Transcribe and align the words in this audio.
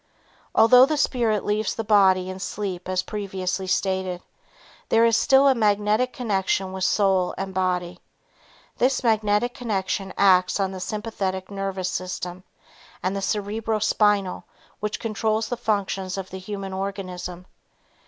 Although 0.55 0.87
the 0.87 0.97
spirit 0.97 1.45
leaves 1.45 1.75
the 1.75 1.83
body 1.83 2.27
in 2.27 2.39
sleep 2.39 2.89
as 2.89 3.03
previously 3.03 3.67
stated, 3.67 4.23
there 4.89 5.05
is 5.05 5.15
still 5.15 5.47
a 5.47 5.53
magnetic 5.53 6.11
connection 6.11 6.73
with 6.73 6.83
soul 6.85 7.35
and 7.37 7.53
body. 7.53 7.99
This 8.79 9.03
magnetic 9.03 9.53
connection 9.53 10.11
acts 10.17 10.59
on 10.59 10.71
the 10.71 10.79
sympathetic 10.79 11.51
nervous 11.51 11.89
system 11.89 12.43
and 13.03 13.15
the 13.15 13.21
cerebro 13.21 13.77
spinal 13.77 14.45
which 14.79 14.99
controls 14.99 15.49
the 15.49 15.55
functions 15.55 16.17
of 16.17 16.31
the 16.31 16.39
human 16.39 16.73
organism. 16.73 17.45